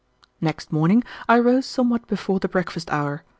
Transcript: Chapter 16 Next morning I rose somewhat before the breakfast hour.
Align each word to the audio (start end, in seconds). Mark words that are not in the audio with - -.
Chapter 0.01 0.29
16 0.39 0.45
Next 0.47 0.71
morning 0.73 1.03
I 1.29 1.37
rose 1.37 1.67
somewhat 1.67 2.07
before 2.07 2.39
the 2.39 2.47
breakfast 2.49 2.89
hour. 2.89 3.23